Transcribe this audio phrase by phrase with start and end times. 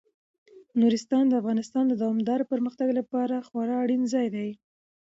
[0.79, 4.49] نورستان د افغانستان د دوامداره پرمختګ لپاره خورا اړین ځای دی.